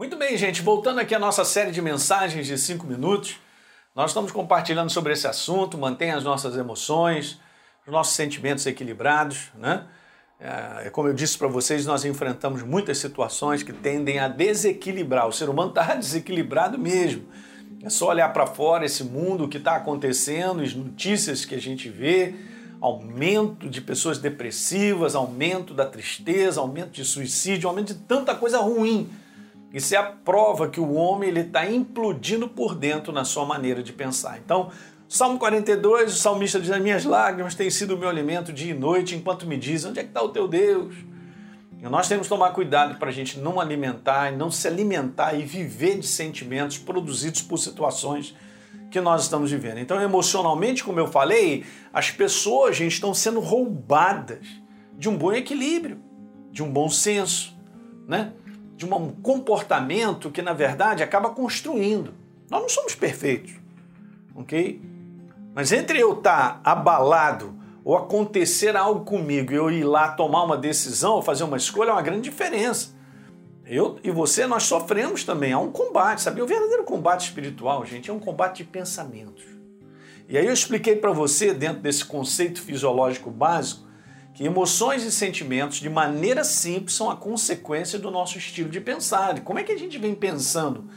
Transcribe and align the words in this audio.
Muito 0.00 0.16
bem, 0.16 0.34
gente, 0.34 0.62
voltando 0.62 0.98
aqui 0.98 1.14
à 1.14 1.18
nossa 1.18 1.44
série 1.44 1.70
de 1.70 1.82
mensagens 1.82 2.46
de 2.46 2.56
5 2.56 2.86
minutos, 2.86 3.36
nós 3.94 4.12
estamos 4.12 4.32
compartilhando 4.32 4.88
sobre 4.88 5.12
esse 5.12 5.26
assunto, 5.26 5.76
mantenha 5.76 6.16
as 6.16 6.24
nossas 6.24 6.56
emoções, 6.56 7.38
os 7.86 7.92
nossos 7.92 8.14
sentimentos 8.14 8.64
equilibrados, 8.64 9.50
né? 9.54 9.84
É, 10.40 10.88
como 10.88 11.08
eu 11.08 11.12
disse 11.12 11.36
para 11.36 11.48
vocês, 11.48 11.84
nós 11.84 12.06
enfrentamos 12.06 12.62
muitas 12.62 12.96
situações 12.96 13.62
que 13.62 13.74
tendem 13.74 14.18
a 14.18 14.26
desequilibrar. 14.26 15.28
O 15.28 15.32
ser 15.32 15.50
humano 15.50 15.68
está 15.68 15.92
desequilibrado 15.94 16.78
mesmo. 16.78 17.26
É 17.82 17.90
só 17.90 18.08
olhar 18.08 18.32
para 18.32 18.46
fora 18.46 18.86
esse 18.86 19.04
mundo, 19.04 19.44
o 19.44 19.48
que 19.50 19.58
está 19.58 19.76
acontecendo, 19.76 20.62
as 20.62 20.72
notícias 20.72 21.44
que 21.44 21.54
a 21.54 21.60
gente 21.60 21.90
vê, 21.90 22.34
aumento 22.80 23.68
de 23.68 23.82
pessoas 23.82 24.16
depressivas, 24.16 25.14
aumento 25.14 25.74
da 25.74 25.84
tristeza, 25.84 26.58
aumento 26.58 26.92
de 26.92 27.04
suicídio, 27.04 27.68
aumento 27.68 27.92
de 27.92 28.00
tanta 28.00 28.34
coisa 28.34 28.60
ruim 28.60 29.10
isso 29.72 29.94
é 29.94 29.98
a 29.98 30.02
prova 30.02 30.68
que 30.68 30.80
o 30.80 30.94
homem 30.94 31.30
está 31.38 31.70
implodindo 31.70 32.48
por 32.48 32.74
dentro 32.74 33.12
na 33.12 33.24
sua 33.24 33.44
maneira 33.44 33.82
de 33.82 33.92
pensar. 33.92 34.38
Então, 34.38 34.70
Salmo 35.08 35.38
42, 35.38 36.12
o 36.12 36.16
salmista 36.16 36.60
diz: 36.60 36.70
As 36.70 36.80
minhas 36.80 37.04
lágrimas 37.04 37.54
têm 37.54 37.70
sido 37.70 37.94
o 37.94 37.98
meu 37.98 38.08
alimento 38.08 38.52
dia 38.52 38.72
e 38.72 38.78
noite, 38.78 39.14
enquanto 39.14 39.46
me 39.46 39.56
diz: 39.56 39.84
Onde 39.84 40.00
é 40.00 40.02
que 40.02 40.10
está 40.10 40.22
o 40.22 40.28
teu 40.28 40.48
Deus? 40.48 40.94
E 41.80 41.88
nós 41.88 42.08
temos 42.08 42.26
que 42.26 42.28
tomar 42.28 42.50
cuidado 42.50 42.98
para 42.98 43.08
a 43.08 43.12
gente 43.12 43.38
não 43.38 43.58
alimentar, 43.58 44.30
não 44.32 44.50
se 44.50 44.68
alimentar 44.68 45.34
e 45.34 45.44
viver 45.44 45.98
de 45.98 46.06
sentimentos 46.06 46.76
produzidos 46.76 47.40
por 47.40 47.58
situações 47.58 48.36
que 48.90 49.00
nós 49.00 49.22
estamos 49.22 49.50
vivendo. 49.50 49.78
Então, 49.78 50.00
emocionalmente, 50.00 50.84
como 50.84 50.98
eu 50.98 51.06
falei, 51.06 51.64
as 51.92 52.10
pessoas, 52.10 52.76
gente, 52.76 52.92
estão 52.92 53.14
sendo 53.14 53.40
roubadas 53.40 54.46
de 54.98 55.08
um 55.08 55.16
bom 55.16 55.32
equilíbrio, 55.32 56.02
de 56.52 56.62
um 56.62 56.70
bom 56.70 56.88
senso, 56.88 57.56
né? 58.06 58.32
De 58.80 58.86
um 58.86 59.10
comportamento 59.10 60.30
que, 60.30 60.40
na 60.40 60.54
verdade, 60.54 61.02
acaba 61.02 61.28
construindo. 61.28 62.14
Nós 62.48 62.62
não 62.62 62.68
somos 62.70 62.94
perfeitos, 62.94 63.52
ok? 64.34 64.80
Mas 65.54 65.70
entre 65.70 65.98
eu 66.00 66.14
estar 66.14 66.62
abalado 66.64 67.54
ou 67.84 67.94
acontecer 67.94 68.74
algo 68.74 69.04
comigo 69.04 69.52
e 69.52 69.56
eu 69.56 69.70
ir 69.70 69.84
lá 69.84 70.08
tomar 70.08 70.44
uma 70.44 70.56
decisão 70.56 71.12
ou 71.16 71.22
fazer 71.22 71.44
uma 71.44 71.58
escolha, 71.58 71.90
é 71.90 71.92
uma 71.92 72.00
grande 72.00 72.22
diferença. 72.22 72.94
Eu 73.66 73.98
e 74.02 74.10
você, 74.10 74.46
nós 74.46 74.62
sofremos 74.62 75.24
também. 75.24 75.52
Há 75.52 75.58
um 75.58 75.70
combate, 75.70 76.22
sabe? 76.22 76.40
O 76.40 76.46
verdadeiro 76.46 76.82
combate 76.84 77.26
espiritual, 77.26 77.84
gente, 77.84 78.08
é 78.08 78.12
um 78.14 78.18
combate 78.18 78.58
de 78.58 78.64
pensamentos. 78.64 79.44
E 80.26 80.38
aí 80.38 80.46
eu 80.46 80.54
expliquei 80.54 80.96
para 80.96 81.12
você, 81.12 81.52
dentro 81.52 81.82
desse 81.82 82.02
conceito 82.02 82.62
fisiológico 82.62 83.30
básico, 83.30 83.86
que 84.34 84.44
emoções 84.44 85.02
e 85.04 85.10
sentimentos, 85.10 85.78
de 85.78 85.88
maneira 85.88 86.44
simples, 86.44 86.94
são 86.94 87.10
a 87.10 87.16
consequência 87.16 87.98
do 87.98 88.10
nosso 88.10 88.38
estilo 88.38 88.70
de 88.70 88.80
pensar. 88.80 89.40
Como 89.40 89.58
é 89.58 89.62
que 89.62 89.72
a 89.72 89.78
gente 89.78 89.98
vem 89.98 90.14
pensando 90.14 90.88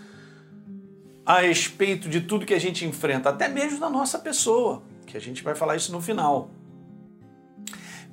a 1.26 1.40
respeito 1.40 2.10
de 2.10 2.22
tudo 2.22 2.46
que 2.46 2.54
a 2.54 2.60
gente 2.60 2.86
enfrenta, 2.86 3.30
até 3.30 3.48
mesmo 3.48 3.80
da 3.80 3.90
nossa 3.90 4.20
pessoa, 4.20 4.84
que 5.06 5.16
a 5.16 5.22
gente 5.22 5.44
vai 5.44 5.56
falar 5.56 5.76
isso 5.76 5.92
no 5.92 6.02
final. 6.02 6.52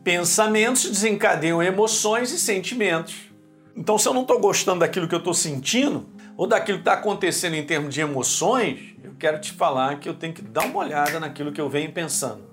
Pensamentos 0.04 0.88
desencadeiam 0.88 1.62
emoções 1.62 2.32
e 2.32 2.38
sentimentos. 2.38 3.30
Então, 3.76 3.98
se 3.98 4.08
eu 4.08 4.14
não 4.14 4.22
estou 4.22 4.40
gostando 4.40 4.80
daquilo 4.80 5.08
que 5.08 5.14
eu 5.14 5.18
estou 5.18 5.34
sentindo, 5.34 6.08
ou 6.36 6.46
daquilo 6.46 6.78
que 6.78 6.82
está 6.82 6.94
acontecendo 6.94 7.54
em 7.54 7.64
termos 7.64 7.92
de 7.92 8.00
emoções, 8.00 8.94
eu 9.02 9.14
quero 9.18 9.40
te 9.40 9.52
falar 9.52 9.98
que 9.98 10.08
eu 10.08 10.14
tenho 10.14 10.32
que 10.32 10.40
dar 10.40 10.64
uma 10.64 10.78
olhada 10.78 11.20
naquilo 11.20 11.52
que 11.52 11.60
eu 11.60 11.68
venho 11.68 11.92
pensando. 11.92 12.44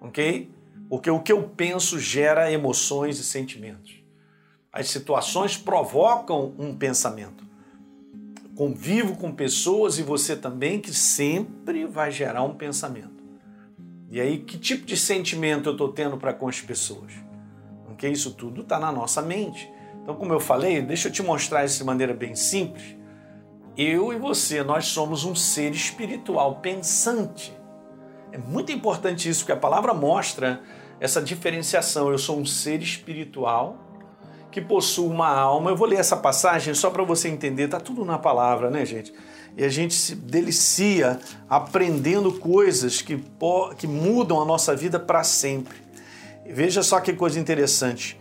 Ok? 0.00 0.50
Porque 0.88 1.10
o 1.10 1.20
que 1.20 1.32
eu 1.32 1.42
penso 1.42 1.98
gera 1.98 2.50
emoções 2.50 3.18
e 3.18 3.24
sentimentos. 3.24 4.02
As 4.72 4.88
situações 4.88 5.56
provocam 5.56 6.54
um 6.58 6.74
pensamento. 6.74 7.44
Convivo 8.54 9.16
com 9.16 9.32
pessoas 9.32 9.98
e 9.98 10.02
você 10.02 10.34
também 10.34 10.80
que 10.80 10.92
sempre 10.92 11.86
vai 11.86 12.10
gerar 12.10 12.42
um 12.42 12.54
pensamento. 12.54 13.18
E 14.10 14.20
aí, 14.20 14.38
que 14.38 14.58
tipo 14.58 14.86
de 14.86 14.96
sentimento 14.96 15.68
eu 15.68 15.72
estou 15.72 15.92
tendo 15.92 16.16
para 16.16 16.32
com 16.32 16.48
as 16.48 16.60
pessoas? 16.60 17.12
Porque 17.84 18.08
isso 18.08 18.32
tudo 18.32 18.62
está 18.62 18.78
na 18.78 18.90
nossa 18.90 19.20
mente. 19.20 19.70
Então, 20.02 20.14
como 20.14 20.32
eu 20.32 20.40
falei, 20.40 20.80
deixa 20.80 21.08
eu 21.08 21.12
te 21.12 21.22
mostrar 21.22 21.64
isso 21.64 21.78
de 21.78 21.84
maneira 21.84 22.14
bem 22.14 22.34
simples. 22.34 22.96
Eu 23.76 24.12
e 24.12 24.16
você, 24.16 24.62
nós 24.64 24.86
somos 24.86 25.24
um 25.24 25.34
ser 25.34 25.72
espiritual 25.72 26.56
pensante. 26.56 27.52
É 28.32 28.38
muito 28.38 28.72
importante 28.72 29.28
isso, 29.28 29.40
porque 29.40 29.52
a 29.52 29.56
palavra 29.56 29.92
mostra 29.92 30.62
essa 31.00 31.20
diferenciação. 31.20 32.10
Eu 32.10 32.18
sou 32.18 32.38
um 32.38 32.46
ser 32.46 32.82
espiritual 32.82 33.76
que 34.50 34.60
possui 34.60 35.06
uma 35.06 35.28
alma. 35.28 35.70
Eu 35.70 35.76
vou 35.76 35.86
ler 35.86 35.98
essa 35.98 36.16
passagem 36.16 36.74
só 36.74 36.90
para 36.90 37.04
você 37.04 37.28
entender, 37.28 37.68
tá 37.68 37.80
tudo 37.80 38.04
na 38.04 38.18
palavra, 38.18 38.70
né, 38.70 38.84
gente? 38.84 39.12
E 39.56 39.64
a 39.64 39.68
gente 39.68 39.94
se 39.94 40.14
delicia 40.14 41.18
aprendendo 41.48 42.32
coisas 42.32 43.02
que, 43.02 43.22
que 43.76 43.86
mudam 43.86 44.40
a 44.40 44.44
nossa 44.44 44.74
vida 44.74 44.98
para 45.00 45.24
sempre. 45.24 45.76
Veja 46.46 46.82
só 46.82 47.00
que 47.00 47.12
coisa 47.12 47.38
interessante. 47.38 48.18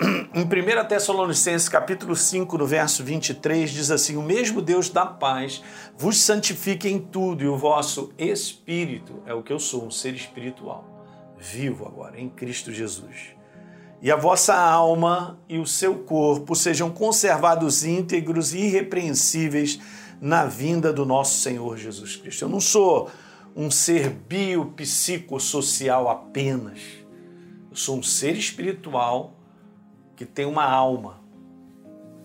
Em 0.34 0.42
1 0.42 0.88
Tessalonicenses 0.88 1.68
capítulo 1.68 2.16
5, 2.16 2.56
no 2.56 2.66
verso 2.66 3.04
23, 3.04 3.70
diz 3.70 3.90
assim: 3.90 4.16
O 4.16 4.22
mesmo 4.22 4.62
Deus 4.62 4.88
da 4.88 5.04
paz 5.04 5.62
vos 5.98 6.16
santifique 6.16 6.88
em 6.88 6.98
tudo, 6.98 7.44
e 7.44 7.48
o 7.48 7.58
vosso 7.58 8.10
espírito 8.16 9.22
é 9.26 9.34
o 9.34 9.42
que 9.42 9.52
eu 9.52 9.58
sou, 9.58 9.84
um 9.84 9.90
ser 9.90 10.14
espiritual 10.14 10.99
vivo 11.40 11.86
agora, 11.86 12.20
em 12.20 12.28
Cristo 12.28 12.70
Jesus. 12.70 13.34
E 14.02 14.10
a 14.10 14.16
vossa 14.16 14.54
alma 14.54 15.38
e 15.48 15.58
o 15.58 15.66
seu 15.66 15.94
corpo 15.96 16.54
sejam 16.54 16.90
conservados 16.90 17.84
íntegros 17.84 18.54
e 18.54 18.58
irrepreensíveis 18.58 19.80
na 20.20 20.44
vinda 20.44 20.92
do 20.92 21.04
nosso 21.04 21.40
Senhor 21.40 21.76
Jesus 21.76 22.16
Cristo. 22.16 22.44
Eu 22.44 22.48
não 22.48 22.60
sou 22.60 23.10
um 23.56 23.70
ser 23.70 24.10
biopsicossocial 24.10 26.08
apenas. 26.08 26.80
Eu 27.70 27.76
sou 27.76 27.98
um 27.98 28.02
ser 28.02 28.36
espiritual 28.36 29.34
que 30.16 30.24
tem 30.24 30.44
uma 30.44 30.64
alma. 30.64 31.20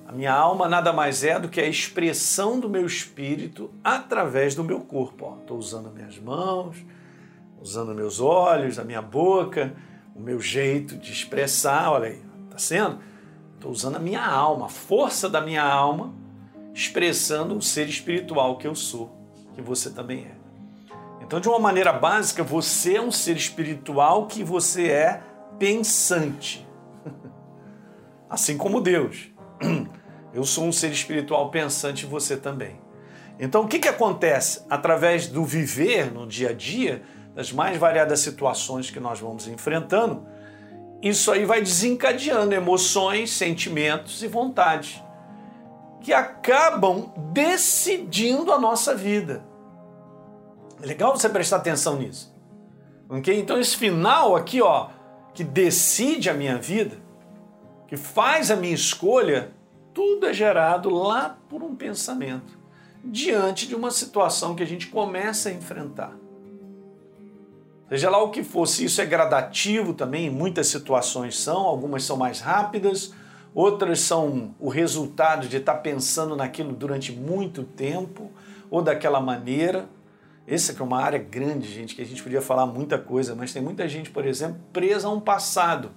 A 0.08 0.12
minha 0.12 0.34
alma 0.34 0.70
nada 0.70 0.94
mais 0.94 1.24
é 1.24 1.40
do 1.40 1.50
que 1.50 1.59
a 1.59 1.68
expressão 1.68 2.59
do 2.59 2.70
meu 2.70 2.86
espírito 2.86 3.72
através 3.84 4.53
do 4.53 4.64
meu 4.64 4.82
corpo. 4.82 5.38
Estou 5.42 5.58
usando 5.58 5.92
minhas 5.92 6.20
mãos, 6.20 6.78
usando 7.66 7.96
meus 7.96 8.20
olhos, 8.20 8.78
a 8.78 8.84
minha 8.84 9.02
boca, 9.02 9.76
o 10.16 10.20
meu 10.20 10.40
jeito 10.40 10.96
de 10.98 11.12
expressar, 11.12 11.92
olha 11.92 12.09
aí, 12.09 12.22
tá 12.48 12.59
sendo? 12.59 13.00
Estou 13.56 13.72
usando 13.72 13.96
a 13.96 14.00
minha 14.00 14.24
alma, 14.24 14.68
a 14.68 14.70
força 14.70 15.28
da 15.28 15.42
minha 15.42 15.64
alma, 15.64 16.14
expressando 16.76 17.58
o 17.58 17.62
ser 17.64 17.90
espiritual 17.90 18.59
que 18.59 18.68
eu 18.68 18.76
sou, 18.76 19.18
que 19.56 19.64
você 19.64 19.90
também 19.90 20.26
é. 20.26 20.36
Então, 21.24 21.40
de 21.40 21.50
uma 21.50 21.58
maneira 21.58 21.92
básica, 21.92 22.44
você 22.44 22.98
é 22.98 23.02
um 23.02 23.12
ser 23.12 23.36
espiritual 23.36 24.28
que 24.28 24.44
você 24.44 24.90
é 24.90 25.24
pensante. 25.58 26.68
Assim 28.30 28.58
como 28.58 28.80
Deus. 28.80 29.28
Eu 30.32 30.44
sou 30.44 30.66
um 30.66 30.72
ser 30.72 30.92
espiritual 30.92 31.50
pensante 31.50 32.06
e 32.06 32.08
você 32.08 32.38
também. 32.38 32.80
Então, 33.40 33.64
o 33.64 33.68
que, 33.68 33.80
que 33.80 33.88
acontece? 33.88 34.64
Através 34.70 35.26
do 35.26 35.44
viver 35.44 36.14
no 36.14 36.28
dia 36.28 36.50
a 36.50 36.53
dia, 36.53 37.02
das 37.35 37.51
mais 37.51 37.78
variadas 37.78 38.22
situações 38.22 38.90
que 38.90 39.00
nós 39.00 39.19
vamos 39.19 39.47
enfrentando, 39.47 40.25
isso 41.01 41.31
aí 41.31 41.46
vai 41.46 41.62
desencadeando 41.62 42.56
emoções, 42.56 43.29
sentimentos 43.31 44.23
e 44.23 44.28
vontades 44.28 45.03
que 46.01 46.13
acabam 46.13 47.12
decidindo 47.34 48.51
a 48.51 48.59
nossa 48.59 48.96
vida. 48.96 49.44
É 50.81 50.85
legal 50.85 51.18
você 51.18 51.28
prestar 51.28 51.57
atenção 51.57 51.97
nisso. 51.97 52.34
ok? 53.09 53.38
Então, 53.40 53.59
esse 53.59 53.75
final 53.75 54.35
aqui, 54.35 54.62
ó, 54.62 54.90
que 55.34 55.44
decide 55.44 56.29
a 56.29 56.34
minha 56.34 56.57
vida, 56.57 56.97
que 57.88 57.97
faz 57.97 58.52
a 58.52 58.56
minha 58.56 58.73
escolha, 58.73 59.52
tudo 59.94 60.28
é 60.28 60.34
gerado 60.34 60.90
lá 60.90 61.38
por 61.50 61.63
um 61.63 61.75
pensamento, 61.75 62.58
diante 63.03 63.67
de 63.67 63.76
uma 63.76 63.91
situação 63.91 64.55
que 64.55 64.64
a 64.64 64.67
gente 64.67 64.88
começa 64.88 65.49
a 65.49 65.53
enfrentar. 65.53 66.14
Seja 67.87 68.09
lá 68.09 68.22
o 68.22 68.32
que 68.32 68.43
for, 68.43 68.66
se 68.66 68.85
isso 68.85 68.99
é 68.99 69.05
gradativo 69.05 69.93
também, 69.93 70.29
muitas 70.29 70.67
situações 70.67 71.37
são, 71.37 71.61
algumas 71.61 72.03
são 72.03 72.17
mais 72.17 72.40
rápidas, 72.40 73.14
outras 73.53 73.99
são 73.99 74.55
o 74.59 74.70
resultado 74.70 75.47
de 75.47 75.58
estar 75.58 75.76
pensando 75.76 76.35
naquilo 76.35 76.73
durante 76.73 77.11
muito 77.11 77.64
tempo 77.64 78.32
ou 78.72 78.82
daquela 78.82 79.20
maneira. 79.20 79.87
Essa 80.47 80.73
que 80.73 80.82
é 80.82 80.85
uma 80.85 80.99
área 80.99 81.20
grande, 81.20 81.72
gente, 81.72 81.96
que 81.96 82.02
a 82.02 82.05
gente 82.05 82.23
podia 82.23 82.41
falar 82.41 82.66
muita 82.66 82.97
coisa, 82.97 83.35
mas 83.35 83.53
tem 83.53 83.61
muita 83.61 83.88
gente, 83.88 84.09
por 84.09 84.26
exemplo, 84.26 84.59
presa 84.73 85.08
a 85.08 85.11
um 85.11 85.20
passado, 85.20 85.91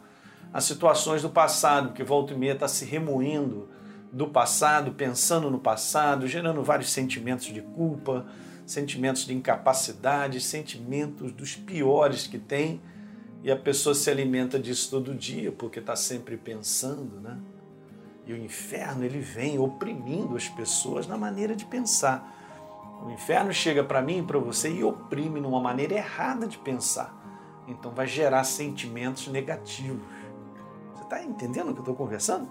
a 0.53 0.61
situações 0.61 1.23
do 1.23 1.31
passado, 1.31 1.93
que 1.93 2.03
volta 2.03 2.35
e 2.35 2.37
meia 2.37 2.53
está 2.53 2.69
se 2.69 2.85
remoendo 2.85 3.69
do 4.13 4.29
passado, 4.29 4.93
pensando 4.93 5.51
no 5.51 5.59
passado, 5.59 6.27
gerando 6.27 6.63
vários 6.63 6.91
sentimentos 6.91 7.47
de 7.47 7.61
culpa, 7.61 8.27
sentimentos 8.69 9.25
de 9.25 9.35
incapacidade, 9.35 10.41
sentimentos 10.41 11.33
dos 11.33 11.57
piores 11.57 12.27
que 12.27 12.39
tem, 12.39 12.81
e 13.43 13.51
a 13.51 13.57
pessoa 13.57 13.95
se 13.95 14.11
alimenta 14.11 14.59
disso 14.59 14.91
todo 14.91 15.15
dia, 15.15 15.51
porque 15.51 15.79
está 15.79 15.97
sempre 15.97 16.37
pensando, 16.37 17.21
né? 17.21 17.39
E 18.27 18.33
o 18.33 18.37
inferno 18.37 19.05
ele 19.05 19.21
vem 19.21 19.59
oprimindo 19.59 20.37
as 20.37 20.49
pessoas 20.49 21.07
na 21.07 21.17
maneira 21.17 21.57
de 21.57 21.65
pensar. 21.65 22.37
O 23.03 23.11
inferno 23.11 23.53
chega 23.55 23.83
para 23.83 24.03
mim 24.03 24.19
e 24.19 24.23
para 24.23 24.39
você 24.39 24.71
e 24.71 24.85
oprime 24.85 25.41
numa 25.41 25.61
maneira 25.61 25.95
errada 25.95 26.47
de 26.47 26.59
pensar. 26.59 27.15
Então 27.67 27.91
vai 27.93 28.07
gerar 28.07 28.45
sentimentos 28.45 29.29
negativos. 29.29 30.03
Você 30.95 31.05
está 31.05 31.23
entendendo 31.23 31.71
o 31.71 31.73
que 31.73 31.79
eu 31.79 31.83
estou 31.83 31.95
conversando? 31.95 32.47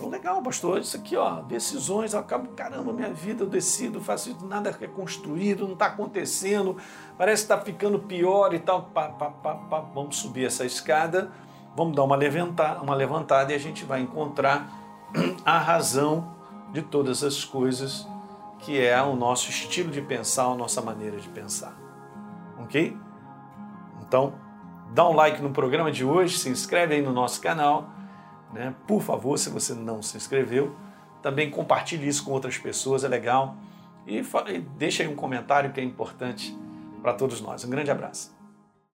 Então, 0.00 0.08
legal, 0.08 0.40
pastor, 0.40 0.80
isso 0.80 0.96
aqui, 0.96 1.14
ó, 1.14 1.42
decisões, 1.42 2.14
acabo, 2.14 2.48
caramba, 2.52 2.90
minha 2.90 3.12
vida, 3.12 3.44
eu 3.44 3.46
decido, 3.46 4.00
faço 4.00 4.34
nada 4.46 4.74
é 4.80 4.86
construído, 4.86 5.66
não 5.66 5.74
está 5.74 5.86
acontecendo, 5.86 6.78
parece 7.18 7.44
que 7.44 7.52
está 7.52 7.62
ficando 7.62 7.98
pior 7.98 8.54
e 8.54 8.58
tal. 8.58 8.84
Pá, 8.84 9.10
pá, 9.10 9.26
pá, 9.26 9.54
pá, 9.54 9.80
vamos 9.94 10.16
subir 10.16 10.46
essa 10.46 10.64
escada, 10.64 11.30
vamos 11.76 11.94
dar 11.94 12.04
uma 12.04 12.16
levantada, 12.16 12.80
uma 12.80 12.94
levantada 12.94 13.52
e 13.52 13.54
a 13.54 13.58
gente 13.58 13.84
vai 13.84 14.00
encontrar 14.00 14.72
a 15.44 15.58
razão 15.58 16.34
de 16.72 16.80
todas 16.80 17.22
as 17.22 17.44
coisas, 17.44 18.08
que 18.60 18.80
é 18.80 19.02
o 19.02 19.14
nosso 19.14 19.50
estilo 19.50 19.90
de 19.90 20.00
pensar, 20.00 20.44
a 20.46 20.54
nossa 20.54 20.80
maneira 20.80 21.18
de 21.18 21.28
pensar. 21.28 21.76
Ok? 22.58 22.96
Então, 24.00 24.32
dá 24.94 25.06
um 25.06 25.12
like 25.12 25.42
no 25.42 25.50
programa 25.50 25.92
de 25.92 26.06
hoje, 26.06 26.38
se 26.38 26.48
inscreve 26.48 26.94
aí 26.94 27.02
no 27.02 27.12
nosso 27.12 27.38
canal 27.38 27.99
né? 28.52 28.74
Por 28.86 29.02
favor, 29.02 29.38
se 29.38 29.50
você 29.50 29.74
não 29.74 30.02
se 30.02 30.16
inscreveu, 30.16 30.74
também 31.22 31.50
compartilhe 31.50 32.08
isso 32.08 32.24
com 32.24 32.32
outras 32.32 32.58
pessoas, 32.58 33.04
é 33.04 33.08
legal. 33.08 33.56
E, 34.06 34.18
e 34.18 34.58
deixa 34.76 35.02
aí 35.02 35.08
um 35.08 35.14
comentário 35.14 35.72
que 35.72 35.80
é 35.80 35.84
importante 35.84 36.56
para 37.02 37.12
todos 37.12 37.40
nós. 37.40 37.64
Um 37.64 37.70
grande 37.70 37.90
abraço. 37.90 38.39